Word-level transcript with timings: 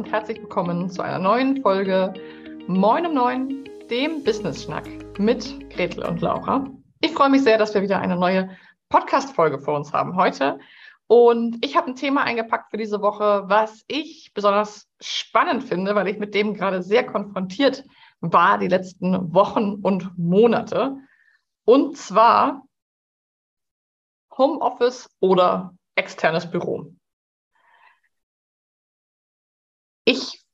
und 0.00 0.10
herzlich 0.10 0.40
willkommen 0.40 0.88
zu 0.88 1.02
einer 1.02 1.18
neuen 1.18 1.60
Folge 1.60 2.14
Moin 2.66 3.04
um 3.04 3.12
Neun, 3.12 3.68
dem 3.90 4.24
Business 4.24 4.64
Schnack 4.64 4.88
mit 5.18 5.68
Gretel 5.68 6.02
und 6.06 6.22
Laura. 6.22 6.66
Ich 7.02 7.12
freue 7.12 7.28
mich 7.28 7.42
sehr, 7.42 7.58
dass 7.58 7.74
wir 7.74 7.82
wieder 7.82 7.98
eine 7.98 8.16
neue 8.16 8.48
Podcast-Folge 8.88 9.58
vor 9.58 9.76
uns 9.76 9.92
haben 9.92 10.16
heute. 10.16 10.58
Und 11.06 11.62
ich 11.62 11.76
habe 11.76 11.88
ein 11.88 11.96
Thema 11.96 12.24
eingepackt 12.24 12.70
für 12.70 12.78
diese 12.78 13.02
Woche, 13.02 13.42
was 13.48 13.84
ich 13.88 14.32
besonders 14.32 14.88
spannend 15.02 15.64
finde, 15.64 15.94
weil 15.94 16.08
ich 16.08 16.18
mit 16.18 16.34
dem 16.34 16.54
gerade 16.54 16.82
sehr 16.82 17.04
konfrontiert 17.04 17.84
war 18.20 18.56
die 18.56 18.68
letzten 18.68 19.34
Wochen 19.34 19.80
und 19.82 20.16
Monate. 20.16 20.96
Und 21.66 21.98
zwar 21.98 22.62
Homeoffice 24.38 25.10
oder 25.20 25.74
externes 25.94 26.50
Büro. 26.50 26.90
Ich 30.10 30.44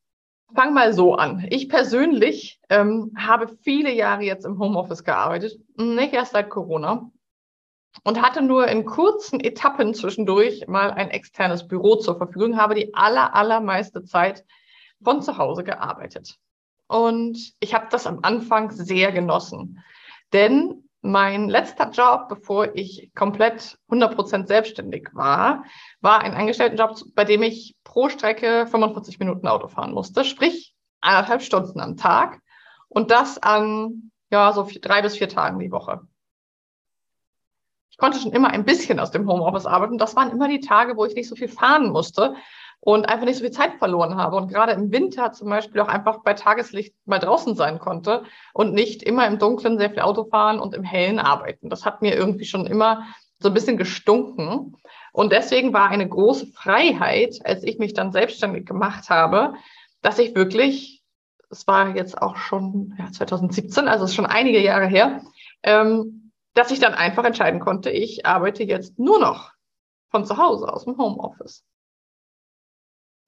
fange 0.54 0.72
mal 0.72 0.92
so 0.92 1.14
an. 1.14 1.46
Ich 1.48 1.70
persönlich 1.70 2.60
ähm, 2.68 3.14
habe 3.16 3.48
viele 3.62 3.90
Jahre 3.90 4.22
jetzt 4.22 4.44
im 4.44 4.58
Homeoffice 4.58 5.02
gearbeitet, 5.02 5.58
nicht 5.78 6.12
erst 6.12 6.32
seit 6.32 6.50
Corona, 6.50 7.10
und 8.04 8.20
hatte 8.20 8.42
nur 8.42 8.68
in 8.68 8.84
kurzen 8.84 9.40
Etappen 9.40 9.94
zwischendurch 9.94 10.66
mal 10.68 10.90
ein 10.90 11.08
externes 11.08 11.66
Büro 11.66 11.96
zur 11.96 12.18
Verfügung, 12.18 12.58
habe 12.58 12.74
die 12.74 12.92
aller, 12.92 13.34
allermeiste 13.34 14.04
Zeit 14.04 14.44
von 15.02 15.22
zu 15.22 15.38
Hause 15.38 15.64
gearbeitet. 15.64 16.36
Und 16.86 17.54
ich 17.58 17.72
habe 17.72 17.86
das 17.90 18.06
am 18.06 18.18
Anfang 18.20 18.70
sehr 18.72 19.10
genossen, 19.10 19.82
denn 20.34 20.85
mein 21.06 21.48
letzter 21.48 21.90
Job, 21.90 22.28
bevor 22.28 22.74
ich 22.74 23.10
komplett 23.14 23.78
100% 23.88 24.46
selbstständig 24.46 25.08
war, 25.12 25.64
war 26.00 26.20
ein 26.20 26.34
Angestelltenjob, 26.34 26.98
bei 27.14 27.24
dem 27.24 27.42
ich 27.42 27.76
pro 27.84 28.08
Strecke 28.08 28.66
45 28.66 29.18
Minuten 29.18 29.46
Auto 29.46 29.68
fahren 29.68 29.92
musste, 29.92 30.24
sprich 30.24 30.74
eineinhalb 31.00 31.42
Stunden 31.42 31.80
am 31.80 31.96
Tag 31.96 32.40
und 32.88 33.10
das 33.10 33.38
an 33.38 34.10
ja 34.30 34.52
so 34.52 34.64
vier, 34.64 34.80
drei 34.80 35.02
bis 35.02 35.16
vier 35.16 35.28
Tagen 35.28 35.58
die 35.58 35.70
Woche. 35.70 36.00
Ich 37.90 37.98
konnte 37.98 38.18
schon 38.18 38.32
immer 38.32 38.50
ein 38.50 38.64
bisschen 38.64 39.00
aus 39.00 39.10
dem 39.10 39.26
Homeoffice 39.26 39.64
arbeiten. 39.64 39.96
Das 39.96 40.16
waren 40.16 40.30
immer 40.30 40.48
die 40.48 40.60
Tage, 40.60 40.96
wo 40.96 41.06
ich 41.06 41.14
nicht 41.14 41.28
so 41.28 41.34
viel 41.34 41.48
fahren 41.48 41.88
musste 41.88 42.34
und 42.86 43.08
einfach 43.08 43.26
nicht 43.26 43.34
so 43.34 43.42
viel 43.42 43.50
Zeit 43.50 43.78
verloren 43.80 44.16
habe 44.16 44.36
und 44.36 44.46
gerade 44.46 44.70
im 44.70 44.92
Winter 44.92 45.32
zum 45.32 45.50
Beispiel 45.50 45.80
auch 45.80 45.88
einfach 45.88 46.22
bei 46.22 46.34
Tageslicht 46.34 46.94
mal 47.04 47.18
draußen 47.18 47.56
sein 47.56 47.80
konnte 47.80 48.22
und 48.54 48.74
nicht 48.74 49.02
immer 49.02 49.26
im 49.26 49.40
Dunkeln 49.40 49.76
sehr 49.76 49.90
viel 49.90 50.02
Auto 50.02 50.26
fahren 50.26 50.60
und 50.60 50.72
im 50.72 50.84
Hellen 50.84 51.18
arbeiten. 51.18 51.68
Das 51.68 51.84
hat 51.84 52.00
mir 52.00 52.14
irgendwie 52.14 52.44
schon 52.44 52.64
immer 52.64 53.04
so 53.40 53.48
ein 53.48 53.54
bisschen 53.54 53.76
gestunken. 53.76 54.76
Und 55.12 55.32
deswegen 55.32 55.72
war 55.72 55.88
eine 55.88 56.08
große 56.08 56.46
Freiheit, 56.52 57.40
als 57.42 57.64
ich 57.64 57.80
mich 57.80 57.92
dann 57.92 58.12
selbstständig 58.12 58.66
gemacht 58.66 59.10
habe, 59.10 59.54
dass 60.00 60.20
ich 60.20 60.36
wirklich, 60.36 61.02
es 61.50 61.66
war 61.66 61.96
jetzt 61.96 62.22
auch 62.22 62.36
schon 62.36 62.94
ja, 63.00 63.10
2017, 63.10 63.88
also 63.88 64.04
es 64.04 64.12
ist 64.12 64.16
schon 64.16 64.26
einige 64.26 64.62
Jahre 64.62 64.86
her, 64.86 65.22
ähm, 65.64 66.30
dass 66.54 66.70
ich 66.70 66.78
dann 66.78 66.94
einfach 66.94 67.24
entscheiden 67.24 67.58
konnte, 67.58 67.90
ich 67.90 68.26
arbeite 68.26 68.62
jetzt 68.62 68.96
nur 68.96 69.18
noch 69.18 69.50
von 70.12 70.24
zu 70.24 70.36
Hause 70.36 70.72
aus 70.72 70.84
dem 70.84 70.96
Homeoffice. 70.98 71.64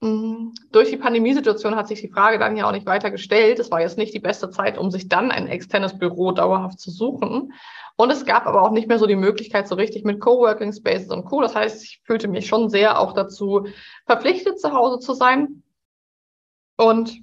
Mhm. 0.01 0.55
Durch 0.71 0.91
die 0.91 0.97
Pandemiesituation 0.97 1.75
hat 1.75 1.89
sich 1.89 2.01
die 2.01 2.09
Frage 2.09 2.39
dann 2.39 2.57
ja 2.57 2.67
auch 2.67 2.73
nicht 2.73 2.87
weiter 2.87 3.11
gestellt. 3.11 3.59
Es 3.59 3.71
war 3.71 3.81
jetzt 3.81 3.99
nicht 3.99 4.15
die 4.15 4.21
beste 4.21 4.51
Zeit, 4.51 4.79
um 4.79 4.91
sich 4.91 5.09
dann 5.09 5.31
ein 5.31 5.49
externes 5.49 5.99
Büro 5.99 6.33
dauerhaft 6.33 6.79
zu 6.79 6.91
suchen. 6.91 7.53
Und 7.97 8.11
es 8.11 8.25
gab 8.25 8.47
aber 8.47 8.63
auch 8.63 8.71
nicht 8.71 8.87
mehr 8.87 9.01
so 9.01 9.07
die 9.07 9.17
Möglichkeit, 9.17 9.67
so 9.67 9.75
richtig 9.75 10.05
mit 10.05 10.21
Coworking 10.21 10.73
Spaces 10.73 11.11
und 11.11 11.25
Co. 11.25 11.41
Das 11.41 11.57
heißt, 11.57 11.83
ich 11.83 12.01
fühlte 12.05 12.29
mich 12.29 12.47
schon 12.47 12.71
sehr 12.71 13.01
auch 13.01 13.13
dazu 13.13 13.67
verpflichtet, 14.07 14.61
zu 14.61 14.73
Hause 14.73 15.01
zu 15.01 15.15
sein. 15.15 15.65
Und 16.77 17.19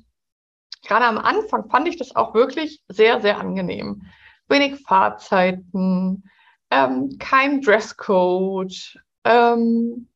gerade 0.85 1.05
am 1.05 1.17
Anfang 1.17 1.69
fand 1.69 1.87
ich 1.87 1.95
das 1.95 2.13
auch 2.13 2.33
wirklich 2.33 2.83
sehr, 2.89 3.21
sehr 3.21 3.39
angenehm. 3.39 4.03
Wenig 4.49 4.81
Fahrzeiten, 4.81 6.29
ähm, 6.69 7.15
kein 7.19 7.61
Dresscode, 7.61 8.99
ähm, 9.23 10.09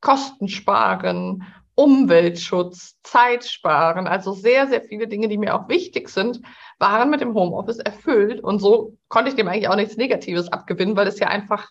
Kosten 0.00 0.48
sparen 0.48 1.44
Umweltschutz, 1.78 2.96
Zeit 3.04 3.44
sparen, 3.44 4.08
also 4.08 4.32
sehr, 4.32 4.66
sehr 4.66 4.82
viele 4.82 5.06
Dinge, 5.06 5.28
die 5.28 5.38
mir 5.38 5.54
auch 5.54 5.68
wichtig 5.68 6.08
sind, 6.08 6.40
waren 6.80 7.08
mit 7.08 7.20
dem 7.20 7.34
Homeoffice 7.34 7.78
erfüllt. 7.78 8.42
Und 8.42 8.58
so 8.58 8.98
konnte 9.06 9.30
ich 9.30 9.36
dem 9.36 9.46
eigentlich 9.46 9.68
auch 9.68 9.76
nichts 9.76 9.96
Negatives 9.96 10.48
abgewinnen, 10.48 10.96
weil 10.96 11.06
es 11.06 11.20
ja 11.20 11.28
einfach 11.28 11.68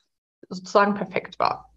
sozusagen 0.47 0.93
perfekt 0.93 1.39
war. 1.39 1.73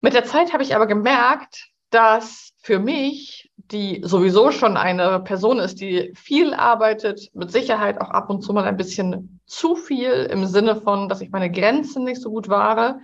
Mit 0.00 0.14
der 0.14 0.24
Zeit 0.24 0.54
habe 0.54 0.62
ich 0.62 0.74
aber 0.74 0.86
gemerkt, 0.86 1.68
dass 1.90 2.52
für 2.62 2.78
mich, 2.78 3.52
die 3.56 4.00
sowieso 4.02 4.50
schon 4.50 4.78
eine 4.78 5.20
Person 5.20 5.58
ist, 5.58 5.82
die 5.82 6.12
viel 6.16 6.54
arbeitet, 6.54 7.28
mit 7.34 7.52
Sicherheit 7.52 8.00
auch 8.00 8.08
ab 8.08 8.30
und 8.30 8.40
zu 8.40 8.54
mal 8.54 8.64
ein 8.64 8.78
bisschen 8.78 9.38
zu 9.44 9.76
viel 9.76 10.28
im 10.30 10.46
Sinne 10.46 10.76
von, 10.76 11.10
dass 11.10 11.20
ich 11.20 11.30
meine 11.30 11.50
Grenzen 11.50 12.04
nicht 12.04 12.22
so 12.22 12.30
gut 12.30 12.48
wahre, 12.48 13.00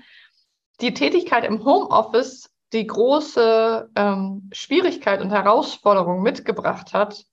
die 0.81 0.94
Tätigkeit 0.94 1.44
im 1.44 1.62
Homeoffice 1.62 2.50
die 2.72 2.86
große 2.86 3.91
ähm, 3.97 4.48
Schwierigkeit 4.53 5.20
und 5.20 5.31
Herausforderung 5.31 6.22
mitgebracht 6.22 6.92
hat, 6.92 7.25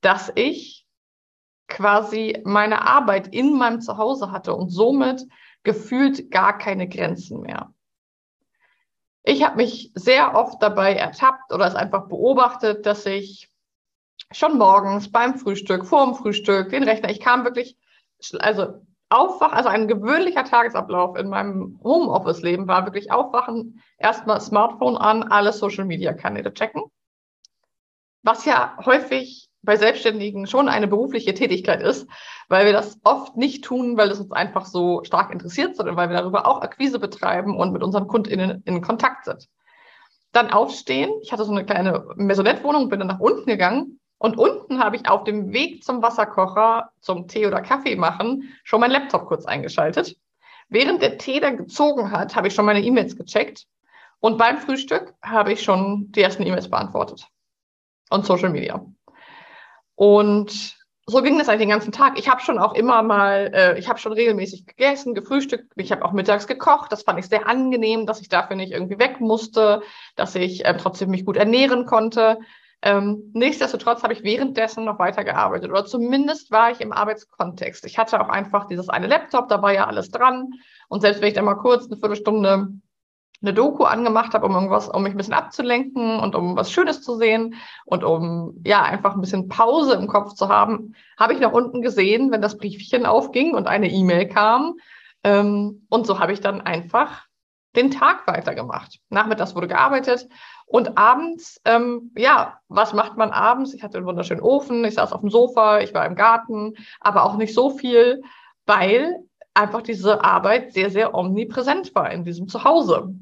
dass 0.00 0.32
ich 0.34 0.86
quasi 1.68 2.40
meine 2.44 2.86
Arbeit 2.86 3.28
in 3.28 3.56
meinem 3.56 3.80
Zuhause 3.80 4.32
hatte 4.32 4.54
und 4.54 4.70
somit 4.70 5.26
gefühlt 5.62 6.30
gar 6.30 6.58
keine 6.58 6.88
Grenzen 6.88 7.40
mehr. 7.40 7.72
Ich 9.22 9.44
habe 9.44 9.56
mich 9.56 9.92
sehr 9.94 10.34
oft 10.34 10.62
dabei 10.62 10.94
ertappt 10.94 11.52
oder 11.52 11.66
es 11.66 11.74
einfach 11.74 12.08
beobachtet, 12.08 12.86
dass 12.86 13.06
ich 13.06 13.50
schon 14.32 14.58
morgens 14.58 15.12
beim 15.12 15.38
Frühstück, 15.38 15.86
vor 15.86 16.06
dem 16.06 16.14
Frühstück, 16.14 16.70
den 16.70 16.84
Rechner, 16.84 17.10
ich 17.10 17.20
kam 17.20 17.44
wirklich, 17.44 17.76
also 18.38 18.86
Aufwachen, 19.10 19.54
also 19.54 19.68
ein 19.68 19.88
gewöhnlicher 19.88 20.44
Tagesablauf 20.44 21.16
in 21.16 21.28
meinem 21.28 21.80
Homeoffice-Leben 21.82 22.68
war 22.68 22.86
wirklich 22.86 23.10
aufwachen, 23.10 23.82
erstmal 23.98 24.40
Smartphone 24.40 24.96
an, 24.96 25.24
alle 25.24 25.52
Social-Media-Kanäle 25.52 26.54
checken. 26.54 26.82
Was 28.22 28.44
ja 28.44 28.76
häufig 28.84 29.48
bei 29.62 29.76
Selbstständigen 29.76 30.46
schon 30.46 30.68
eine 30.68 30.86
berufliche 30.86 31.34
Tätigkeit 31.34 31.82
ist, 31.82 32.08
weil 32.48 32.66
wir 32.66 32.72
das 32.72 32.98
oft 33.02 33.36
nicht 33.36 33.64
tun, 33.64 33.96
weil 33.96 34.10
es 34.10 34.20
uns 34.20 34.32
einfach 34.32 34.64
so 34.64 35.02
stark 35.04 35.32
interessiert, 35.32 35.76
sondern 35.76 35.96
weil 35.96 36.08
wir 36.08 36.16
darüber 36.16 36.46
auch 36.46 36.62
Akquise 36.62 36.98
betreiben 36.98 37.56
und 37.56 37.72
mit 37.72 37.82
unseren 37.82 38.06
KundInnen 38.06 38.62
in 38.64 38.80
Kontakt 38.80 39.24
sind. 39.24 39.48
Dann 40.32 40.50
aufstehen. 40.50 41.10
Ich 41.22 41.32
hatte 41.32 41.44
so 41.44 41.50
eine 41.50 41.66
kleine 41.66 42.06
Maisonette-Wohnung, 42.16 42.88
bin 42.88 43.00
dann 43.00 43.08
nach 43.08 43.20
unten 43.20 43.46
gegangen 43.46 43.99
und 44.20 44.36
unten 44.36 44.84
habe 44.84 44.96
ich 44.96 45.08
auf 45.08 45.24
dem 45.24 45.54
Weg 45.54 45.82
zum 45.82 46.02
Wasserkocher, 46.02 46.90
zum 47.00 47.26
Tee 47.26 47.46
oder 47.46 47.62
Kaffee 47.62 47.96
machen, 47.96 48.52
schon 48.64 48.80
mein 48.80 48.90
Laptop 48.90 49.26
kurz 49.26 49.46
eingeschaltet. 49.46 50.14
Während 50.68 51.00
der 51.00 51.16
Tee 51.16 51.40
dann 51.40 51.56
gezogen 51.56 52.10
hat, 52.10 52.36
habe 52.36 52.48
ich 52.48 52.54
schon 52.54 52.66
meine 52.66 52.82
E-Mails 52.82 53.16
gecheckt. 53.16 53.66
Und 54.20 54.36
beim 54.36 54.58
Frühstück 54.58 55.14
habe 55.22 55.54
ich 55.54 55.62
schon 55.62 56.12
die 56.12 56.20
ersten 56.20 56.42
E-Mails 56.42 56.68
beantwortet. 56.68 57.28
Und 58.10 58.26
Social 58.26 58.50
Media. 58.50 58.84
Und 59.94 60.76
so 61.06 61.22
ging 61.22 61.38
das 61.38 61.48
eigentlich 61.48 61.60
den 61.60 61.70
ganzen 61.70 61.92
Tag. 61.92 62.18
Ich 62.18 62.28
habe 62.28 62.42
schon 62.42 62.58
auch 62.58 62.74
immer 62.74 63.02
mal, 63.02 63.50
äh, 63.54 63.78
ich 63.78 63.88
habe 63.88 63.98
schon 63.98 64.12
regelmäßig 64.12 64.66
gegessen, 64.66 65.14
gefrühstückt. 65.14 65.72
Ich 65.76 65.92
habe 65.92 66.04
auch 66.04 66.12
mittags 66.12 66.46
gekocht. 66.46 66.92
Das 66.92 67.04
fand 67.04 67.18
ich 67.18 67.26
sehr 67.26 67.48
angenehm, 67.48 68.04
dass 68.04 68.20
ich 68.20 68.28
dafür 68.28 68.56
nicht 68.56 68.72
irgendwie 68.72 68.98
weg 68.98 69.18
musste, 69.18 69.80
dass 70.14 70.34
ich 70.34 70.66
äh, 70.66 70.76
trotzdem 70.76 71.08
mich 71.08 71.24
gut 71.24 71.38
ernähren 71.38 71.86
konnte. 71.86 72.38
Ähm, 72.82 73.30
nichtsdestotrotz 73.34 74.02
habe 74.02 74.14
ich 74.14 74.22
währenddessen 74.22 74.84
noch 74.84 74.98
weitergearbeitet 74.98 75.70
oder 75.70 75.84
zumindest 75.84 76.50
war 76.50 76.70
ich 76.70 76.80
im 76.80 76.92
Arbeitskontext. 76.92 77.84
Ich 77.84 77.98
hatte 77.98 78.20
auch 78.20 78.30
einfach 78.30 78.66
dieses 78.66 78.88
eine 78.88 79.06
Laptop, 79.06 79.48
da 79.48 79.60
war 79.60 79.72
ja 79.72 79.86
alles 79.86 80.10
dran. 80.10 80.48
Und 80.88 81.02
selbst 81.02 81.20
wenn 81.20 81.28
ich 81.28 81.34
dann 81.34 81.44
mal 81.44 81.56
kurz 81.56 81.86
eine 81.86 81.98
Viertelstunde 81.98 82.68
eine 83.42 83.54
Doku 83.54 83.84
angemacht 83.84 84.34
habe, 84.34 84.46
um 84.46 84.54
irgendwas, 84.54 84.88
um 84.88 85.02
mich 85.02 85.14
ein 85.14 85.16
bisschen 85.16 85.34
abzulenken 85.34 86.20
und 86.20 86.34
um 86.34 86.56
was 86.56 86.70
Schönes 86.70 87.02
zu 87.02 87.16
sehen 87.16 87.54
und 87.86 88.04
um 88.04 88.60
ja 88.64 88.82
einfach 88.82 89.14
ein 89.14 89.20
bisschen 89.20 89.48
Pause 89.48 89.94
im 89.94 90.06
Kopf 90.08 90.34
zu 90.34 90.48
haben, 90.48 90.94
habe 91.18 91.32
ich 91.32 91.40
nach 91.40 91.52
unten 91.52 91.80
gesehen, 91.80 92.30
wenn 92.32 92.42
das 92.42 92.58
Briefchen 92.58 93.06
aufging 93.06 93.54
und 93.54 93.66
eine 93.66 93.90
E-Mail 93.90 94.28
kam. 94.28 94.74
Ähm, 95.24 95.86
und 95.88 96.06
so 96.06 96.18
habe 96.18 96.32
ich 96.32 96.40
dann 96.40 96.60
einfach 96.60 97.26
den 97.76 97.90
Tag 97.90 98.26
weitergemacht. 98.26 98.98
Nachmittags 99.08 99.54
wurde 99.54 99.68
gearbeitet 99.68 100.28
und 100.66 100.98
abends, 100.98 101.60
ähm, 101.64 102.12
ja, 102.16 102.60
was 102.68 102.92
macht 102.92 103.16
man 103.16 103.30
abends? 103.30 103.74
Ich 103.74 103.82
hatte 103.82 103.98
einen 103.98 104.06
wunderschönen 104.06 104.42
Ofen, 104.42 104.84
ich 104.84 104.94
saß 104.94 105.12
auf 105.12 105.20
dem 105.20 105.30
Sofa, 105.30 105.80
ich 105.80 105.94
war 105.94 106.06
im 106.06 106.16
Garten, 106.16 106.74
aber 107.00 107.24
auch 107.24 107.36
nicht 107.36 107.54
so 107.54 107.70
viel, 107.70 108.22
weil 108.66 109.16
einfach 109.54 109.82
diese 109.82 110.24
Arbeit 110.24 110.72
sehr, 110.72 110.90
sehr 110.90 111.14
omnipräsent 111.14 111.94
war 111.94 112.10
in 112.10 112.24
diesem 112.24 112.48
Zuhause. 112.48 113.14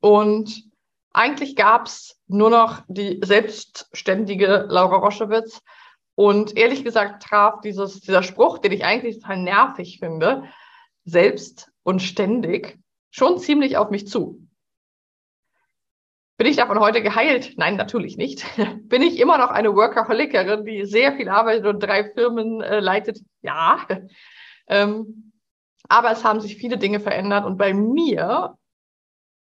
Und 0.00 0.64
eigentlich 1.12 1.56
gab's 1.56 2.20
nur 2.26 2.50
noch 2.50 2.82
die 2.88 3.20
selbstständige 3.24 4.66
Laura 4.68 4.96
Roschewitz. 4.96 5.62
Und 6.14 6.56
ehrlich 6.56 6.84
gesagt 6.84 7.22
traf 7.22 7.60
dieses, 7.60 8.00
dieser 8.00 8.22
Spruch, 8.22 8.58
den 8.58 8.72
ich 8.72 8.84
eigentlich 8.84 9.20
total 9.20 9.38
nervig 9.38 9.98
finde, 9.98 10.44
selbst 11.04 11.70
und 11.82 12.02
ständig, 12.02 12.78
schon 13.10 13.38
ziemlich 13.38 13.76
auf 13.76 13.90
mich 13.90 14.06
zu. 14.06 14.46
Bin 16.38 16.46
ich 16.46 16.56
davon 16.56 16.80
heute 16.80 17.02
geheilt? 17.02 17.54
Nein, 17.56 17.76
natürlich 17.76 18.18
nicht. 18.18 18.44
Bin 18.88 19.00
ich 19.00 19.18
immer 19.18 19.38
noch 19.38 19.50
eine 19.50 19.74
Workaholikerin, 19.74 20.66
die 20.66 20.84
sehr 20.84 21.16
viel 21.16 21.30
arbeitet 21.30 21.66
und 21.66 21.80
drei 21.80 22.10
Firmen 22.12 22.60
äh, 22.60 22.80
leitet? 22.80 23.20
Ja. 23.42 23.86
Ähm, 24.68 25.32
aber 25.88 26.10
es 26.10 26.24
haben 26.24 26.40
sich 26.40 26.56
viele 26.56 26.76
Dinge 26.76 26.98
verändert 26.98 27.44
und 27.44 27.56
bei 27.56 27.72
mir, 27.72 28.58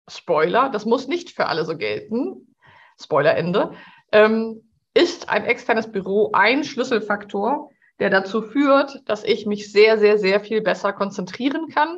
Spoiler, 0.07 0.69
das 0.69 0.85
muss 0.85 1.09
nicht 1.09 1.31
für 1.31 1.47
alle 1.47 1.65
so 1.65 1.75
gelten, 1.75 2.55
Spoilerende, 2.97 3.73
ähm, 4.13 4.71
ist 4.93 5.27
ein 5.27 5.43
externes 5.43 5.91
Büro 5.91 6.31
ein 6.31 6.63
Schlüsselfaktor, 6.63 7.71
der 7.99 8.09
dazu 8.09 8.41
führt, 8.41 9.01
dass 9.03 9.25
ich 9.25 9.45
mich 9.45 9.69
sehr, 9.69 9.97
sehr, 9.99 10.17
sehr 10.17 10.39
viel 10.39 10.61
besser 10.61 10.93
konzentrieren 10.93 11.67
kann 11.67 11.97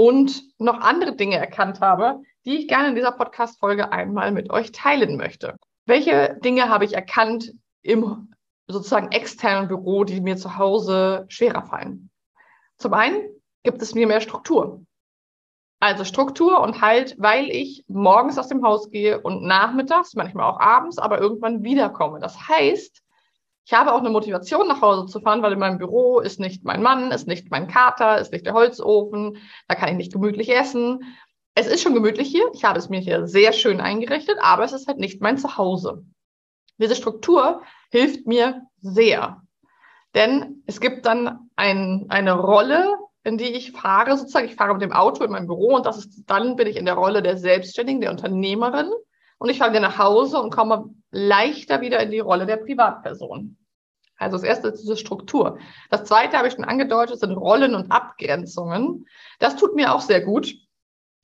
und 0.00 0.42
noch 0.58 0.80
andere 0.80 1.14
Dinge 1.14 1.36
erkannt 1.36 1.82
habe, 1.82 2.22
die 2.46 2.56
ich 2.56 2.68
gerne 2.68 2.88
in 2.88 2.94
dieser 2.94 3.12
Podcast-Folge 3.12 3.92
einmal 3.92 4.32
mit 4.32 4.48
euch 4.48 4.72
teilen 4.72 5.18
möchte. 5.18 5.56
Welche 5.84 6.38
Dinge 6.42 6.70
habe 6.70 6.86
ich 6.86 6.94
erkannt 6.94 7.52
im 7.82 8.32
sozusagen 8.66 9.12
externen 9.12 9.68
Büro, 9.68 10.04
die 10.04 10.22
mir 10.22 10.38
zu 10.38 10.56
Hause 10.56 11.26
schwerer 11.28 11.66
fallen? 11.66 12.08
Zum 12.78 12.94
einen 12.94 13.28
gibt 13.62 13.82
es 13.82 13.94
mir 13.94 14.06
mehr 14.06 14.22
Struktur. 14.22 14.80
Also 15.80 16.04
Struktur 16.04 16.60
und 16.60 16.80
halt, 16.80 17.16
weil 17.18 17.50
ich 17.50 17.84
morgens 17.86 18.38
aus 18.38 18.48
dem 18.48 18.64
Haus 18.64 18.90
gehe 18.90 19.20
und 19.20 19.42
nachmittags, 19.42 20.14
manchmal 20.14 20.50
auch 20.50 20.60
abends, 20.60 20.96
aber 20.96 21.20
irgendwann 21.20 21.62
wiederkomme. 21.62 22.20
Das 22.20 22.48
heißt, 22.48 23.02
ich 23.64 23.72
habe 23.72 23.92
auch 23.92 24.00
eine 24.00 24.10
Motivation, 24.10 24.66
nach 24.66 24.80
Hause 24.80 25.06
zu 25.06 25.20
fahren, 25.20 25.42
weil 25.42 25.52
in 25.52 25.58
meinem 25.58 25.78
Büro 25.78 26.20
ist 26.20 26.40
nicht 26.40 26.64
mein 26.64 26.82
Mann, 26.82 27.12
ist 27.12 27.28
nicht 27.28 27.50
mein 27.50 27.68
Kater, 27.68 28.18
ist 28.18 28.32
nicht 28.32 28.46
der 28.46 28.54
Holzofen, 28.54 29.38
da 29.68 29.74
kann 29.74 29.90
ich 29.90 29.96
nicht 29.96 30.12
gemütlich 30.12 30.50
essen. 30.50 31.04
Es 31.54 31.66
ist 31.66 31.82
schon 31.82 31.94
gemütlich 31.94 32.28
hier. 32.28 32.50
Ich 32.54 32.64
habe 32.64 32.78
es 32.78 32.88
mir 32.88 33.00
hier 33.00 33.26
sehr 33.26 33.52
schön 33.52 33.80
eingerichtet, 33.80 34.38
aber 34.40 34.64
es 34.64 34.72
ist 34.72 34.88
halt 34.88 34.98
nicht 34.98 35.20
mein 35.20 35.38
Zuhause. 35.38 36.04
Diese 36.78 36.96
Struktur 36.96 37.62
hilft 37.90 38.26
mir 38.26 38.62
sehr. 38.78 39.42
Denn 40.14 40.62
es 40.66 40.80
gibt 40.80 41.06
dann 41.06 41.50
ein, 41.56 42.06
eine 42.08 42.32
Rolle, 42.32 42.96
in 43.22 43.38
die 43.38 43.52
ich 43.52 43.72
fahre, 43.72 44.16
sozusagen. 44.16 44.46
Ich 44.46 44.56
fahre 44.56 44.72
mit 44.72 44.82
dem 44.82 44.92
Auto 44.92 45.22
in 45.22 45.30
mein 45.30 45.46
Büro 45.46 45.76
und 45.76 45.86
das 45.86 45.98
ist, 45.98 46.24
dann 46.26 46.56
bin 46.56 46.66
ich 46.66 46.76
in 46.76 46.86
der 46.86 46.94
Rolle 46.94 47.22
der 47.22 47.36
Selbstständigen, 47.36 48.00
der 48.00 48.10
Unternehmerin. 48.10 48.90
Und 49.40 49.48
ich 49.48 49.58
fahre 49.58 49.70
wieder 49.70 49.80
nach 49.80 49.96
Hause 49.96 50.38
und 50.38 50.50
komme 50.50 50.90
leichter 51.10 51.80
wieder 51.80 51.98
in 52.00 52.10
die 52.10 52.20
Rolle 52.20 52.44
der 52.44 52.58
Privatperson. 52.58 53.56
Also 54.18 54.36
das 54.36 54.44
erste 54.44 54.68
ist 54.68 54.82
diese 54.82 54.98
Struktur. 54.98 55.58
Das 55.88 56.04
zweite 56.04 56.36
habe 56.36 56.46
ich 56.46 56.52
schon 56.52 56.64
angedeutet, 56.64 57.20
sind 57.20 57.32
Rollen 57.32 57.74
und 57.74 57.90
Abgrenzungen. 57.90 59.06
Das 59.38 59.56
tut 59.56 59.74
mir 59.74 59.94
auch 59.94 60.02
sehr 60.02 60.20
gut, 60.20 60.54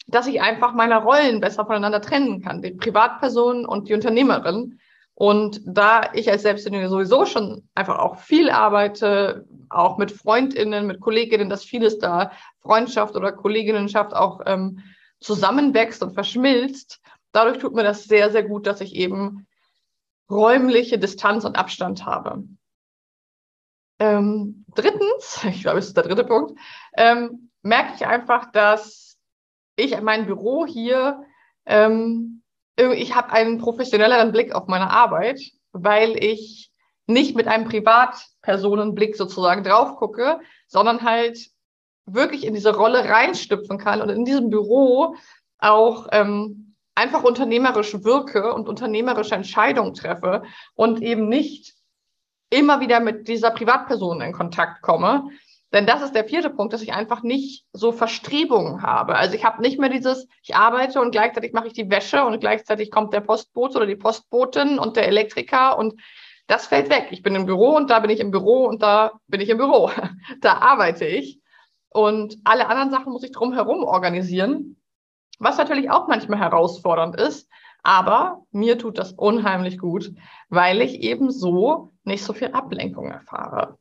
dass 0.07 0.27
ich 0.27 0.41
einfach 0.41 0.73
meine 0.73 1.03
Rollen 1.03 1.43
besser 1.43 1.67
voneinander 1.67 2.01
trennen 2.01 2.43
kann, 2.43 2.63
die 2.63 2.71
Privatperson 2.71 3.67
und 3.67 3.91
die 3.91 3.95
Unternehmerin. 3.95 4.81
Und 5.13 5.61
da 5.67 6.11
ich 6.15 6.31
als 6.31 6.43
Selbstständige 6.43 6.89
sowieso 6.89 7.27
schon 7.27 7.69
einfach 7.75 7.99
auch 7.99 8.17
viel 8.17 8.49
arbeite, 8.49 9.45
auch 9.69 9.99
mit 9.99 10.11
Freundinnen, 10.11 10.87
mit 10.87 11.01
Kolleginnen, 11.01 11.51
dass 11.51 11.65
vieles 11.65 11.99
da 11.99 12.31
Freundschaft 12.63 13.15
oder 13.15 13.33
Kolleginnenschaft 13.33 14.15
auch 14.15 14.41
ähm, 14.47 14.83
zusammenwächst 15.21 16.03
und 16.03 16.15
verschmilzt, 16.15 17.01
dadurch 17.37 17.59
tut 17.59 17.75
mir 17.75 17.85
das 17.85 18.05
sehr, 18.05 18.31
sehr 18.31 18.43
gut, 18.43 18.67
dass 18.67 18.81
ich 18.81 18.95
eben 18.95 19.47
räumliche 20.31 20.99
Distanz 20.99 21.45
und 21.45 21.57
Abstand 21.57 22.05
habe. 22.05 22.45
Ähm, 23.99 24.65
drittens, 24.75 25.45
ich 25.49 25.63
glaube, 25.63 25.79
es 25.79 25.87
ist 25.87 25.97
der 25.97 26.05
dritte 26.05 26.25
Punkt, 26.25 26.59
ähm, 26.97 27.51
merke 27.63 27.93
ich 27.97 28.07
einfach, 28.07 28.51
dass 28.53 29.19
ich 29.77 30.01
mein 30.01 30.27
Büro 30.27 30.67
hier 30.67 31.25
ähm, 31.67 32.43
ich 32.77 33.15
habe 33.15 33.33
einen 33.33 33.59
professionelleren 33.59 34.33
Blick 34.33 34.55
auf 34.55 34.67
meine 34.67 34.91
Arbeit, 34.91 35.41
weil 35.73 36.23
ich 36.23 36.71
nicht 37.07 37.37
mit 37.37 37.47
einem 37.49 37.69
Privatpersonenblick 37.69 39.17
sozusagen 39.17 39.65
drauf 39.65 39.97
gucke, 39.97 40.41
sondern 40.67 41.03
halt 41.03 41.39
wirklich 42.05 42.45
in 42.45 42.55
diese 42.55 42.77
Rolle 42.77 43.09
reinstüpfen 43.09 43.79
kann 43.79 44.03
und 44.03 44.11
in 44.11 44.25
diesem 44.25 44.51
Büro 44.51 45.17
auch 45.59 46.09
ähm, 46.13 46.66
einfach 46.97 47.23
unternehmerisch 47.23 48.03
wirke 48.03 48.53
und 48.53 48.69
unternehmerische 48.69 49.37
Entscheidungen 49.37 49.95
treffe 49.95 50.43
und 50.75 51.03
eben 51.03 51.29
nicht 51.29 51.75
immer 52.51 52.81
wieder 52.81 53.01
mit 53.01 53.29
dieser 53.29 53.51
Privatperson 53.51 54.21
in 54.21 54.33
Kontakt 54.33 54.83
komme, 54.83 55.29
denn 55.73 55.85
das 55.85 56.01
ist 56.01 56.15
der 56.15 56.25
vierte 56.25 56.49
Punkt, 56.49 56.73
dass 56.73 56.83
ich 56.83 56.95
einfach 56.95 57.23
nicht 57.23 57.67
so 57.73 57.93
Verstrebungen 57.93 58.83
habe. 58.83 59.17
Also 59.17 59.35
ich 59.35 59.45
habe 59.45 59.61
nicht 59.61 59.79
mehr 59.79 59.89
dieses, 59.89 60.29
ich 60.43 60.55
arbeite 60.55 61.01
und 61.01 61.11
gleichzeitig 61.11 61.53
mache 61.53 61.67
ich 61.67 61.73
die 61.73 61.91
Wäsche 61.91 62.25
und 62.25 62.41
gleichzeitig 62.41 62.91
kommt 62.91 63.13
der 63.13 63.21
Postbote 63.21 63.77
oder 63.77 63.87
die 63.87 63.97
Postbotin 63.97 64.79
und 64.79 64.97
der 64.97 65.09
Elektriker 65.09 65.77
und 65.77 66.01
das 66.47 66.67
fällt 66.67 66.89
weg. 66.89 67.09
Ich 67.11 67.23
bin 67.23 67.35
im 67.35 67.47
Büro 67.47 67.77
und 67.77 67.91
da 67.91 67.99
bin 67.99 68.11
ich 68.11 68.21
im 68.21 68.31
Büro 68.31 68.67
und 68.67 68.81
da 68.81 69.13
bin 69.27 69.41
ich 69.41 69.49
im 69.49 69.59
Büro. 69.59 69.91
da 70.41 70.59
arbeite 70.59 71.05
ich. 71.05 71.41
Und 71.91 72.37
alle 72.45 72.69
anderen 72.69 72.91
Sachen 72.91 73.13
muss 73.13 73.25
ich 73.25 73.33
drumherum 73.33 73.83
organisieren, 73.83 74.77
was 75.39 75.59
natürlich 75.59 75.91
auch 75.91 76.09
manchmal 76.09 76.39
herausfordernd 76.39 77.21
ist. 77.21 77.49
Aber 77.83 78.43
mir 78.51 78.79
tut 78.79 78.99
das 78.99 79.13
unheimlich 79.13 79.79
gut, 79.79 80.13
weil 80.49 80.81
ich 80.81 81.03
eben 81.03 81.31
so 81.31 81.93
nicht 82.03 82.25
so 82.25 82.33
viel 82.33 82.49
Ablenkung 82.49 83.09
erfahre. 83.09 83.79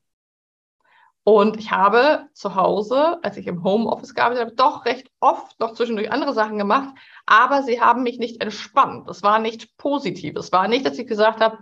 Und 1.23 1.57
ich 1.57 1.71
habe 1.71 2.29
zu 2.33 2.53
Hause, 2.53 3.17
als 3.23 3.35
ich 3.37 3.47
im 3.47 3.63
Homeoffice 3.63 4.13
gearbeitet 4.13 4.45
habe, 4.45 4.55
doch 4.55 4.85
recht 4.85 5.09
oft 5.19 5.59
noch 5.59 5.73
zwischendurch 5.73 6.11
andere 6.11 6.33
Sachen 6.33 6.59
gemacht, 6.59 6.93
aber 7.25 7.63
sie 7.63 7.81
haben 7.81 8.03
mich 8.03 8.19
nicht 8.19 8.43
entspannt. 8.43 9.09
Es 9.09 9.23
war 9.23 9.39
nicht 9.39 9.75
positiv. 9.77 10.35
Es 10.35 10.51
war 10.51 10.67
nicht, 10.67 10.85
dass 10.85 10.99
ich 10.99 11.07
gesagt 11.07 11.41
habe, 11.41 11.57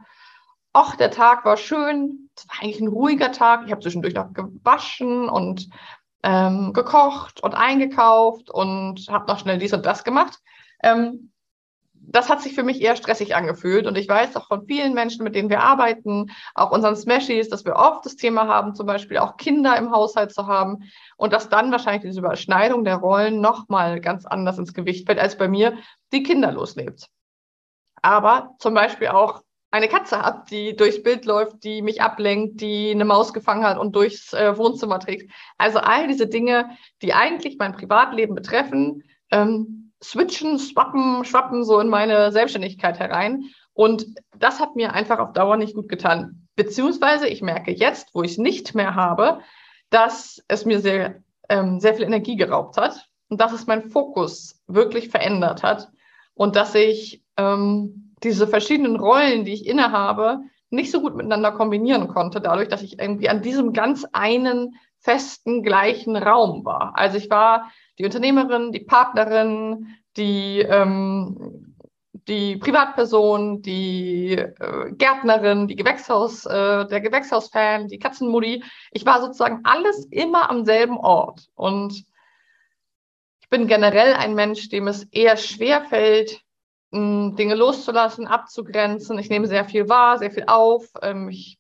ach, 0.74 0.98
der 0.98 1.12
Tag 1.12 1.46
war 1.46 1.56
schön, 1.56 2.30
es 2.36 2.46
war 2.50 2.62
eigentlich 2.62 2.82
ein 2.82 2.90
ruhiger 2.90 3.32
Tag. 3.32 3.64
Ich 3.66 3.72
habe 3.72 3.82
zwischendurch 3.82 4.16
noch 4.16 4.34
gewaschen 4.34 5.30
und 5.30 5.70
ähm, 6.24 6.74
gekocht 6.74 7.44
und 7.44 7.54
eingekauft 7.54 8.50
und 8.50 9.08
habe 9.10 9.28
noch 9.28 9.40
schnell 9.40 9.58
dies 9.58 9.74
und 9.74 9.86
das 9.86 10.04
gemacht. 10.04 10.40
Ähm, 10.82 11.34
das 12.06 12.30
hat 12.30 12.42
sich 12.42 12.54
für 12.54 12.64
mich 12.64 12.82
eher 12.82 12.96
stressig 12.96 13.36
angefühlt. 13.36 13.88
Und 13.88 13.98
ich 13.98 14.08
weiß 14.08 14.36
auch 14.36 14.48
von 14.48 14.66
vielen 14.66 14.94
Menschen, 14.94 15.24
mit 15.24 15.36
denen 15.36 15.50
wir 15.50 15.62
arbeiten, 15.62 16.32
auch 16.54 16.72
unseren 16.72 16.96
Smashies, 16.96 17.50
dass 17.50 17.66
wir 17.66 17.76
oft 17.76 18.06
das 18.06 18.16
Thema 18.16 18.48
haben, 18.48 18.76
zum 18.76 18.86
Beispiel 18.86 19.18
auch 19.18 19.38
Kinder 19.38 19.78
im 19.78 19.92
Haushalt 19.92 20.34
zu 20.34 20.48
haben 20.48 20.84
und 21.18 21.34
dass 21.34 21.50
dann 21.50 21.72
wahrscheinlich 21.72 22.04
diese 22.04 22.20
Überschneidung 22.20 22.84
der 22.84 22.98
Rollen 22.98 23.40
nochmal 23.40 24.02
ganz 24.02 24.26
anders 24.26 24.58
ins 24.58 24.74
Gewicht 24.74 25.06
fällt, 25.06 25.20
als 25.20 25.38
bei 25.38 25.48
mir, 25.48 25.78
die 26.12 26.24
kinderlos 26.24 26.76
lebt. 26.76 27.08
Aber 28.02 28.56
zum 28.60 28.74
Beispiel 28.74 29.08
auch 29.08 29.42
eine 29.74 29.88
Katze 29.88 30.22
hat, 30.22 30.52
die 30.52 30.76
durchs 30.76 31.02
Bild 31.02 31.26
läuft, 31.26 31.64
die 31.64 31.82
mich 31.82 32.00
ablenkt, 32.00 32.62
die 32.62 32.92
eine 32.92 33.06
Maus 33.06 33.34
gefangen 33.34 33.66
hat 33.66 33.80
und 33.80 33.96
durchs 33.96 34.32
äh, 34.32 34.56
Wohnzimmer 34.56 35.00
trägt. 35.00 35.32
Also 35.58 35.80
all 35.80 36.08
diese 36.08 36.28
Dinge, 36.28 36.70
die 37.02 37.16
eigentlich 37.16 37.58
mein 37.58 37.74
Privatleben 37.74 38.36
betreffen, 38.36 39.04
ähm, 39.32 39.92
switchen, 40.04 40.60
swappen, 40.60 41.26
schwappen 41.26 41.64
so 41.64 41.80
in 41.80 41.88
meine 41.90 42.32
Selbstständigkeit 42.32 43.00
herein. 43.00 43.46
Und 43.74 44.06
das 44.38 44.60
hat 44.60 44.76
mir 44.76 44.94
einfach 44.94 45.18
auf 45.18 45.34
Dauer 45.34 45.58
nicht 45.58 45.74
gut 45.74 45.90
getan. 45.90 46.48
Beziehungsweise 46.56 47.28
ich 47.28 47.42
merke 47.42 47.72
jetzt, 47.72 48.14
wo 48.14 48.22
ich 48.22 48.34
es 48.34 48.38
nicht 48.38 48.76
mehr 48.76 48.94
habe, 48.94 49.40
dass 49.90 50.40
es 50.50 50.66
mir 50.66 50.82
sehr, 50.82 51.24
ähm, 51.50 51.80
sehr 51.80 51.96
viel 51.96 52.06
Energie 52.06 52.36
geraubt 52.36 52.78
hat 52.78 53.10
und 53.28 53.42
dass 53.42 53.52
es 53.52 53.66
meinen 53.66 53.90
Fokus 53.90 54.62
wirklich 54.68 55.10
verändert 55.10 55.64
hat 55.64 55.90
und 56.36 56.56
dass 56.56 56.76
ich 56.76 57.24
ähm, 57.38 58.13
diese 58.24 58.48
verschiedenen 58.48 58.96
Rollen, 58.96 59.46
die 59.46 59.54
ich 59.54 59.68
innehabe, 59.68 60.42
nicht 60.70 60.92
so 60.92 61.02
gut 61.02 61.16
miteinander 61.16 61.52
kombinieren 61.52 62.08
konnte, 62.08 62.42
dadurch, 62.42 62.68
dass 62.68 62.82
ich 62.82 63.00
irgendwie 63.00 63.30
an 63.30 63.42
diesem 63.42 63.74
ganz 63.74 64.06
einen 64.12 64.76
festen, 65.00 65.62
gleichen 65.62 66.16
Raum 66.16 66.66
war. 66.66 66.94
Also 66.96 67.18
ich 67.18 67.30
war 67.30 67.72
die 68.00 68.06
Unternehmerin, 68.06 68.72
die 68.72 68.80
Partnerin, 68.80 69.88
die, 70.18 70.60
ähm, 70.60 71.76
die 72.28 72.56
Privatperson, 72.56 73.62
die 73.62 74.34
äh, 74.34 74.92
Gärtnerin, 74.94 75.68
die 75.68 75.76
Gewächshaus, 75.76 76.46
äh, 76.46 76.88
der 76.88 77.02
Gewächshausfan, 77.02 77.88
die 77.88 78.00
Katzenmutti. 78.00 78.64
Ich 78.92 79.06
war 79.06 79.22
sozusagen 79.22 79.60
alles 79.64 80.06
immer 80.06 80.50
am 80.50 80.64
selben 80.64 80.98
Ort. 80.98 81.50
Und 81.54 82.06
ich 83.42 83.50
bin 83.50 83.68
generell 83.68 84.14
ein 84.14 84.36
Mensch, 84.36 84.70
dem 84.70 84.88
es 84.88 85.04
eher 85.12 85.36
schwer 85.36 85.84
fällt, 85.84 86.42
Dinge 86.94 87.56
loszulassen, 87.56 88.28
abzugrenzen. 88.28 89.18
Ich 89.18 89.30
nehme 89.30 89.48
sehr 89.48 89.66
viel 89.66 89.90
wahr, 89.90 90.20
sehr 90.20 90.32
viel 90.32 90.46
auf. 90.48 90.86
Ähm, 91.02 91.30
ich 91.30 91.58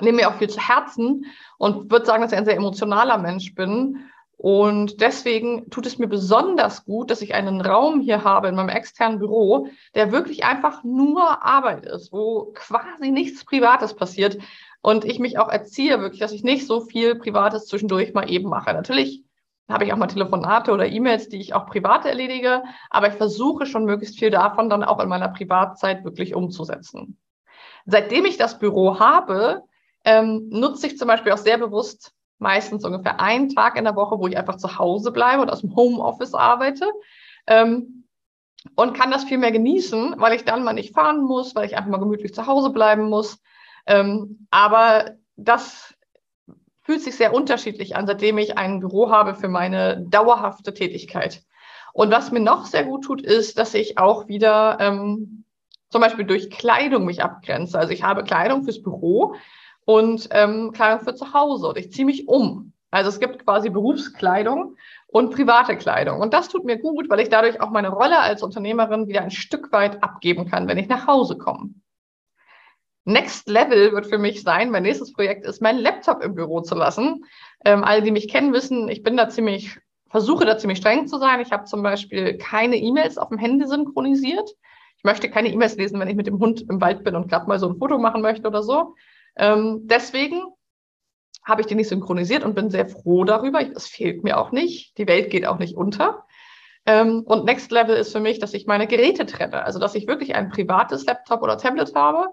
nehme 0.00 0.16
mir 0.16 0.28
auch 0.28 0.34
viel 0.36 0.50
zu 0.50 0.60
Herzen 0.60 1.26
und 1.58 1.90
würde 1.90 2.06
sagen, 2.06 2.22
dass 2.22 2.32
ich 2.32 2.38
ein 2.38 2.44
sehr 2.44 2.56
emotionaler 2.56 3.18
Mensch 3.18 3.54
bin. 3.54 4.04
Und 4.36 5.00
deswegen 5.02 5.68
tut 5.68 5.84
es 5.86 5.98
mir 5.98 6.08
besonders 6.08 6.84
gut, 6.84 7.10
dass 7.10 7.20
ich 7.20 7.34
einen 7.34 7.60
Raum 7.60 8.00
hier 8.00 8.24
habe 8.24 8.48
in 8.48 8.54
meinem 8.54 8.70
externen 8.70 9.18
Büro, 9.18 9.68
der 9.94 10.12
wirklich 10.12 10.44
einfach 10.44 10.82
nur 10.82 11.44
Arbeit 11.44 11.84
ist, 11.84 12.12
wo 12.12 12.52
quasi 12.54 13.10
nichts 13.10 13.44
Privates 13.44 13.94
passiert. 13.94 14.38
Und 14.82 15.04
ich 15.04 15.18
mich 15.18 15.38
auch 15.38 15.50
erziehe 15.50 16.00
wirklich, 16.00 16.20
dass 16.20 16.32
ich 16.32 16.42
nicht 16.42 16.66
so 16.66 16.80
viel 16.80 17.16
Privates 17.16 17.66
zwischendurch 17.66 18.14
mal 18.14 18.30
eben 18.30 18.48
mache. 18.48 18.72
Natürlich 18.72 19.24
habe 19.72 19.84
ich 19.84 19.92
auch 19.92 19.96
mal 19.96 20.06
Telefonate 20.06 20.72
oder 20.72 20.86
E-Mails, 20.86 21.28
die 21.28 21.40
ich 21.40 21.54
auch 21.54 21.66
privat 21.66 22.04
erledige, 22.04 22.62
aber 22.88 23.08
ich 23.08 23.14
versuche 23.14 23.66
schon 23.66 23.84
möglichst 23.84 24.18
viel 24.18 24.30
davon 24.30 24.70
dann 24.70 24.84
auch 24.84 25.00
in 25.00 25.08
meiner 25.08 25.28
Privatzeit 25.28 26.04
wirklich 26.04 26.34
umzusetzen. 26.34 27.18
Seitdem 27.86 28.24
ich 28.24 28.36
das 28.36 28.58
Büro 28.58 28.98
habe, 28.98 29.62
ähm, 30.04 30.48
nutze 30.50 30.86
ich 30.86 30.98
zum 30.98 31.08
Beispiel 31.08 31.32
auch 31.32 31.38
sehr 31.38 31.58
bewusst 31.58 32.12
meistens 32.38 32.84
ungefähr 32.84 33.20
einen 33.20 33.50
Tag 33.50 33.76
in 33.76 33.84
der 33.84 33.96
Woche, 33.96 34.18
wo 34.18 34.26
ich 34.26 34.36
einfach 34.36 34.56
zu 34.56 34.78
Hause 34.78 35.12
bleibe 35.12 35.42
und 35.42 35.50
aus 35.50 35.60
dem 35.60 35.76
Homeoffice 35.76 36.34
arbeite. 36.34 36.86
Ähm, 37.46 38.04
und 38.74 38.94
kann 38.94 39.10
das 39.10 39.24
viel 39.24 39.38
mehr 39.38 39.52
genießen, 39.52 40.16
weil 40.18 40.34
ich 40.34 40.44
dann 40.44 40.64
mal 40.64 40.74
nicht 40.74 40.94
fahren 40.94 41.22
muss, 41.22 41.54
weil 41.54 41.66
ich 41.66 41.76
einfach 41.76 41.90
mal 41.90 41.98
gemütlich 41.98 42.34
zu 42.34 42.46
Hause 42.46 42.70
bleiben 42.70 43.08
muss. 43.08 43.38
Ähm, 43.86 44.46
aber 44.50 45.12
das 45.36 45.94
fühlt 46.90 47.02
sich 47.02 47.14
sehr 47.14 47.32
unterschiedlich 47.32 47.94
an, 47.94 48.08
seitdem 48.08 48.36
ich 48.38 48.58
ein 48.58 48.80
Büro 48.80 49.10
habe 49.10 49.36
für 49.36 49.46
meine 49.46 50.04
dauerhafte 50.08 50.74
Tätigkeit. 50.74 51.44
Und 51.92 52.10
was 52.10 52.32
mir 52.32 52.40
noch 52.40 52.66
sehr 52.66 52.82
gut 52.82 53.04
tut, 53.04 53.22
ist, 53.22 53.58
dass 53.58 53.74
ich 53.74 53.96
auch 53.96 54.26
wieder 54.26 54.76
ähm, 54.80 55.44
zum 55.90 56.00
Beispiel 56.00 56.24
durch 56.24 56.50
Kleidung 56.50 57.04
mich 57.04 57.22
abgrenze. 57.22 57.78
Also 57.78 57.92
ich 57.92 58.02
habe 58.02 58.24
Kleidung 58.24 58.64
fürs 58.64 58.82
Büro 58.82 59.36
und 59.84 60.30
ähm, 60.32 60.72
Kleidung 60.72 61.04
für 61.04 61.14
zu 61.14 61.32
Hause 61.32 61.68
und 61.68 61.78
ich 61.78 61.92
ziehe 61.92 62.04
mich 62.04 62.26
um. 62.26 62.72
Also 62.90 63.08
es 63.08 63.20
gibt 63.20 63.44
quasi 63.46 63.70
Berufskleidung 63.70 64.74
und 65.06 65.30
private 65.30 65.76
Kleidung. 65.76 66.18
Und 66.18 66.34
das 66.34 66.48
tut 66.48 66.64
mir 66.64 66.80
gut, 66.80 67.08
weil 67.08 67.20
ich 67.20 67.28
dadurch 67.28 67.60
auch 67.60 67.70
meine 67.70 67.90
Rolle 67.90 68.18
als 68.18 68.42
Unternehmerin 68.42 69.06
wieder 69.06 69.22
ein 69.22 69.30
Stück 69.30 69.70
weit 69.70 70.02
abgeben 70.02 70.50
kann, 70.50 70.66
wenn 70.66 70.78
ich 70.78 70.88
nach 70.88 71.06
Hause 71.06 71.38
komme. 71.38 71.70
Next 73.04 73.48
Level 73.48 73.92
wird 73.92 74.06
für 74.06 74.18
mich 74.18 74.42
sein, 74.42 74.70
mein 74.70 74.82
nächstes 74.82 75.12
Projekt 75.12 75.46
ist, 75.46 75.62
meinen 75.62 75.78
Laptop 75.78 76.22
im 76.22 76.34
Büro 76.34 76.60
zu 76.60 76.74
lassen. 76.74 77.24
Ähm, 77.64 77.82
alle, 77.82 78.02
die 78.02 78.10
mich 78.10 78.28
kennen, 78.28 78.52
wissen, 78.52 78.88
ich 78.88 79.02
bin 79.02 79.16
da 79.16 79.28
ziemlich, 79.28 79.78
versuche 80.10 80.44
da 80.44 80.58
ziemlich 80.58 80.78
streng 80.78 81.06
zu 81.06 81.18
sein. 81.18 81.40
Ich 81.40 81.50
habe 81.50 81.64
zum 81.64 81.82
Beispiel 81.82 82.36
keine 82.36 82.76
E-Mails 82.76 83.16
auf 83.16 83.28
dem 83.28 83.38
Handy 83.38 83.66
synchronisiert. 83.66 84.50
Ich 84.98 85.04
möchte 85.04 85.30
keine 85.30 85.48
E-Mails 85.48 85.76
lesen, 85.76 85.98
wenn 85.98 86.08
ich 86.08 86.16
mit 86.16 86.26
dem 86.26 86.38
Hund 86.38 86.62
im 86.68 86.80
Wald 86.80 87.04
bin 87.04 87.16
und 87.16 87.28
gerade 87.28 87.46
mal 87.46 87.58
so 87.58 87.68
ein 87.68 87.76
Foto 87.76 87.98
machen 87.98 88.20
möchte 88.20 88.46
oder 88.46 88.62
so. 88.62 88.94
Ähm, 89.36 89.80
deswegen 89.84 90.42
habe 91.42 91.62
ich 91.62 91.66
die 91.66 91.74
nicht 91.74 91.88
synchronisiert 91.88 92.44
und 92.44 92.54
bin 92.54 92.68
sehr 92.68 92.86
froh 92.86 93.24
darüber. 93.24 93.60
Es 93.62 93.86
fehlt 93.86 94.24
mir 94.24 94.38
auch 94.38 94.52
nicht. 94.52 94.98
Die 94.98 95.08
Welt 95.08 95.30
geht 95.30 95.46
auch 95.46 95.58
nicht 95.58 95.74
unter. 95.74 96.26
Ähm, 96.84 97.22
und 97.24 97.46
Next 97.46 97.70
Level 97.70 97.96
ist 97.96 98.12
für 98.12 98.20
mich, 98.20 98.40
dass 98.40 98.52
ich 98.52 98.66
meine 98.66 98.86
Geräte 98.86 99.24
trenne. 99.24 99.64
Also, 99.64 99.78
dass 99.78 99.94
ich 99.94 100.06
wirklich 100.06 100.34
ein 100.34 100.50
privates 100.50 101.06
Laptop 101.06 101.42
oder 101.42 101.56
Tablet 101.56 101.94
habe 101.94 102.28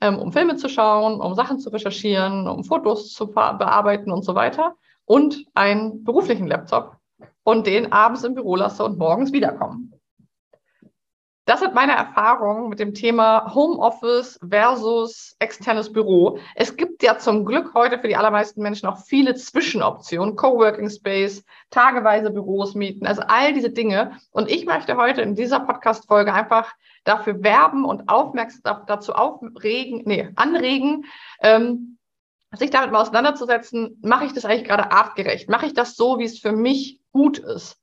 ähm, 0.00 0.18
um 0.18 0.32
Filme 0.32 0.56
zu 0.56 0.68
schauen, 0.68 1.20
um 1.20 1.34
Sachen 1.34 1.58
zu 1.58 1.70
recherchieren, 1.70 2.48
um 2.48 2.64
Fotos 2.64 3.12
zu 3.12 3.28
bearbeiten 3.28 4.12
und 4.12 4.24
so 4.24 4.34
weiter. 4.34 4.76
Und 5.04 5.44
einen 5.54 6.04
beruflichen 6.04 6.46
Laptop 6.46 6.96
und 7.42 7.66
den 7.66 7.92
abends 7.92 8.24
im 8.24 8.34
Büro 8.34 8.56
lasse 8.56 8.84
und 8.84 8.98
morgens 8.98 9.32
wiederkommen. 9.32 9.92
Das 11.46 11.60
sind 11.60 11.74
meine 11.74 11.92
Erfahrungen 11.92 12.70
mit 12.70 12.78
dem 12.78 12.94
Thema 12.94 13.54
Homeoffice 13.54 14.40
versus 14.48 15.36
externes 15.40 15.92
Büro. 15.92 16.38
Es 16.54 16.74
gibt 16.74 17.02
ja 17.02 17.18
zum 17.18 17.44
Glück 17.44 17.74
heute 17.74 17.98
für 17.98 18.08
die 18.08 18.16
allermeisten 18.16 18.62
Menschen 18.62 18.88
auch 18.88 19.04
viele 19.04 19.34
Zwischenoptionen, 19.34 20.36
Coworking 20.36 20.88
Space, 20.88 21.44
tageweise 21.70 22.30
Büros 22.30 22.74
mieten, 22.74 23.06
also 23.06 23.20
all 23.26 23.52
diese 23.52 23.68
Dinge. 23.68 24.16
Und 24.30 24.50
ich 24.50 24.64
möchte 24.64 24.96
heute 24.96 25.20
in 25.20 25.34
dieser 25.34 25.60
Podcast-Folge 25.60 26.32
einfach 26.32 26.72
dafür 27.04 27.42
werben 27.42 27.84
und 27.84 28.08
aufmerksam 28.08 28.84
dazu 28.86 29.12
aufregen, 29.12 30.00
nee, 30.06 30.30
anregen, 30.36 31.04
ähm, 31.42 31.98
sich 32.52 32.70
damit 32.70 32.90
mal 32.90 33.02
auseinanderzusetzen, 33.02 33.98
mache 34.00 34.24
ich 34.24 34.32
das 34.32 34.46
eigentlich 34.46 34.64
gerade 34.64 34.90
artgerecht? 34.90 35.50
Mache 35.50 35.66
ich 35.66 35.74
das 35.74 35.94
so, 35.94 36.18
wie 36.18 36.24
es 36.24 36.38
für 36.38 36.52
mich 36.52 37.00
gut 37.12 37.36
ist? 37.36 37.78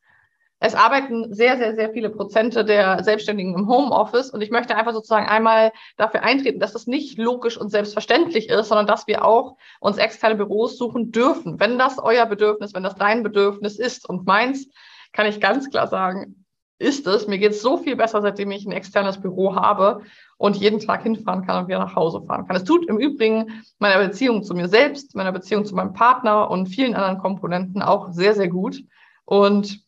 Es 0.63 0.75
arbeiten 0.75 1.33
sehr, 1.33 1.57
sehr, 1.57 1.73
sehr 1.75 1.89
viele 1.89 2.11
Prozente 2.11 2.63
der 2.63 3.03
Selbstständigen 3.03 3.55
im 3.55 3.67
Homeoffice 3.67 4.29
und 4.29 4.41
ich 4.41 4.51
möchte 4.51 4.75
einfach 4.75 4.93
sozusagen 4.93 5.25
einmal 5.25 5.71
dafür 5.97 6.21
eintreten, 6.21 6.59
dass 6.59 6.73
das 6.73 6.85
nicht 6.85 7.17
logisch 7.17 7.57
und 7.57 7.69
selbstverständlich 7.69 8.47
ist, 8.47 8.67
sondern 8.67 8.85
dass 8.85 9.07
wir 9.07 9.25
auch 9.25 9.57
uns 9.79 9.97
externe 9.97 10.35
Büros 10.35 10.77
suchen 10.77 11.11
dürfen, 11.11 11.59
wenn 11.59 11.79
das 11.79 11.97
euer 11.97 12.27
Bedürfnis, 12.27 12.75
wenn 12.75 12.83
das 12.83 12.93
dein 12.93 13.23
Bedürfnis 13.23 13.79
ist 13.79 14.07
und 14.07 14.27
meins, 14.27 14.67
kann 15.13 15.25
ich 15.25 15.41
ganz 15.41 15.71
klar 15.71 15.87
sagen, 15.87 16.45
ist 16.77 17.07
es. 17.07 17.27
Mir 17.27 17.39
geht 17.39 17.53
es 17.53 17.63
so 17.63 17.77
viel 17.77 17.95
besser, 17.95 18.21
seitdem 18.21 18.51
ich 18.51 18.63
ein 18.67 18.71
externes 18.71 19.19
Büro 19.19 19.55
habe 19.55 20.01
und 20.37 20.57
jeden 20.57 20.79
Tag 20.79 21.01
hinfahren 21.01 21.43
kann 21.43 21.63
und 21.63 21.69
wieder 21.69 21.79
nach 21.79 21.95
Hause 21.95 22.21
fahren 22.21 22.45
kann. 22.45 22.55
Es 22.55 22.65
tut 22.65 22.87
im 22.87 22.99
Übrigen 22.99 23.63
meiner 23.79 24.05
Beziehung 24.05 24.43
zu 24.43 24.53
mir 24.53 24.67
selbst, 24.67 25.15
meiner 25.15 25.31
Beziehung 25.31 25.65
zu 25.65 25.73
meinem 25.73 25.93
Partner 25.93 26.51
und 26.51 26.67
vielen 26.67 26.93
anderen 26.93 27.17
Komponenten 27.17 27.81
auch 27.81 28.11
sehr, 28.11 28.35
sehr 28.35 28.47
gut. 28.47 28.83
Und 29.25 29.81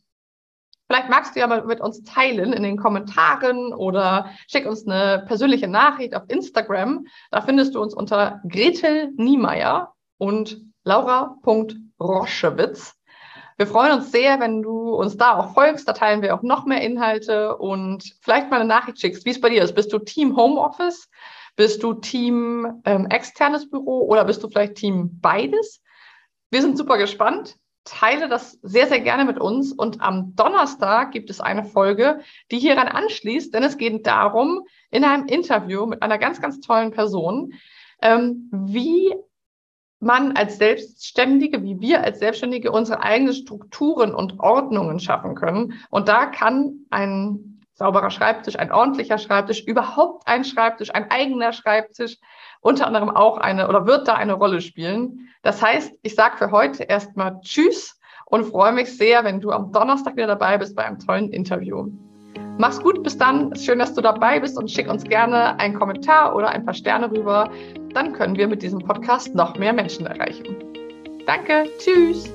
Vielleicht 0.87 1.09
magst 1.09 1.35
du 1.35 1.39
ja 1.39 1.47
mal 1.47 1.65
mit 1.65 1.81
uns 1.81 2.03
teilen 2.03 2.53
in 2.53 2.63
den 2.63 2.77
Kommentaren 2.77 3.73
oder 3.73 4.29
schick 4.47 4.65
uns 4.65 4.85
eine 4.85 5.23
persönliche 5.27 5.67
Nachricht 5.67 6.15
auf 6.15 6.23
Instagram. 6.27 7.05
Da 7.31 7.41
findest 7.41 7.75
du 7.75 7.81
uns 7.81 7.93
unter 7.93 8.41
Gretel 8.47 9.11
Niemeyer 9.15 9.93
und 10.17 10.61
Laura.Roschewitz. 10.83 12.95
Wir 13.57 13.67
freuen 13.67 13.93
uns 13.93 14.11
sehr, 14.11 14.39
wenn 14.39 14.61
du 14.61 14.95
uns 14.95 15.15
da 15.15 15.37
auch 15.37 15.53
folgst. 15.53 15.87
Da 15.87 15.93
teilen 15.93 16.21
wir 16.21 16.35
auch 16.35 16.41
noch 16.41 16.65
mehr 16.65 16.81
Inhalte 16.81 17.55
und 17.57 18.03
vielleicht 18.21 18.49
mal 18.49 18.59
eine 18.59 18.67
Nachricht 18.67 18.99
schickst, 18.99 19.25
wie 19.25 19.29
es 19.29 19.39
bei 19.39 19.49
dir 19.49 19.63
ist. 19.63 19.75
Bist 19.75 19.93
du 19.93 19.99
Team 19.99 20.35
Homeoffice? 20.35 21.07
Bist 21.55 21.83
du 21.83 21.93
Team 21.93 22.81
ähm, 22.83 23.05
externes 23.07 23.69
Büro 23.69 24.07
oder 24.07 24.25
bist 24.25 24.43
du 24.43 24.49
vielleicht 24.49 24.75
Team 24.75 25.19
beides? 25.21 25.81
Wir 26.49 26.61
sind 26.61 26.77
super 26.77 26.97
gespannt 26.97 27.57
teile 27.85 28.29
das 28.29 28.59
sehr, 28.61 28.87
sehr 28.87 29.01
gerne 29.01 29.25
mit 29.25 29.39
uns. 29.39 29.73
Und 29.73 30.01
am 30.01 30.35
Donnerstag 30.35 31.11
gibt 31.11 31.29
es 31.29 31.41
eine 31.41 31.63
Folge, 31.63 32.21
die 32.51 32.59
hieran 32.59 32.87
anschließt, 32.87 33.53
denn 33.53 33.63
es 33.63 33.77
geht 33.77 34.05
darum, 34.07 34.63
in 34.89 35.03
einem 35.03 35.25
Interview 35.27 35.85
mit 35.85 36.01
einer 36.01 36.17
ganz, 36.17 36.41
ganz 36.41 36.59
tollen 36.61 36.91
Person, 36.91 37.53
ähm, 38.01 38.49
wie 38.51 39.13
man 39.99 40.35
als 40.35 40.57
Selbstständige, 40.57 41.63
wie 41.63 41.79
wir 41.79 42.03
als 42.03 42.19
Selbstständige 42.19 42.71
unsere 42.71 43.01
eigenen 43.01 43.33
Strukturen 43.33 44.13
und 44.13 44.39
Ordnungen 44.39 44.99
schaffen 44.99 45.35
können. 45.35 45.73
Und 45.89 46.09
da 46.09 46.25
kann 46.25 46.85
ein 46.89 47.61
sauberer 47.73 48.11
Schreibtisch, 48.11 48.57
ein 48.57 48.71
ordentlicher 48.71 49.17
Schreibtisch, 49.17 49.63
überhaupt 49.63 50.27
ein 50.27 50.43
Schreibtisch, 50.43 50.93
ein 50.93 51.09
eigener 51.09 51.53
Schreibtisch 51.53 52.17
unter 52.63 52.87
anderem 52.87 53.09
auch 53.09 53.37
eine 53.37 53.67
oder 53.67 53.85
wird 53.85 54.07
da 54.07 54.15
eine 54.15 54.33
Rolle 54.33 54.61
spielen. 54.61 55.29
Das 55.43 55.61
heißt, 55.61 55.99
ich 56.01 56.15
sage 56.15 56.37
für 56.37 56.51
heute 56.51 56.83
erstmal 56.83 57.39
Tschüss 57.41 57.99
und 58.25 58.45
freue 58.45 58.71
mich 58.71 58.97
sehr, 58.97 59.23
wenn 59.23 59.41
du 59.41 59.51
am 59.51 59.71
Donnerstag 59.71 60.15
wieder 60.15 60.27
dabei 60.27 60.57
bist 60.57 60.75
bei 60.75 60.85
einem 60.85 60.97
tollen 60.97 61.29
Interview. 61.29 61.87
Mach's 62.57 62.81
gut, 62.81 63.03
bis 63.03 63.17
dann. 63.17 63.55
Schön, 63.55 63.79
dass 63.79 63.93
du 63.93 64.01
dabei 64.01 64.39
bist 64.39 64.57
und 64.57 64.71
schick 64.71 64.89
uns 64.89 65.03
gerne 65.03 65.59
einen 65.59 65.77
Kommentar 65.77 66.35
oder 66.35 66.49
ein 66.49 66.65
paar 66.65 66.73
Sterne 66.73 67.11
rüber. 67.11 67.49
Dann 67.93 68.13
können 68.13 68.37
wir 68.37 68.47
mit 68.47 68.61
diesem 68.61 68.79
Podcast 68.79 69.35
noch 69.35 69.57
mehr 69.57 69.73
Menschen 69.73 70.05
erreichen. 70.05 70.55
Danke, 71.25 71.65
tschüss. 71.79 72.31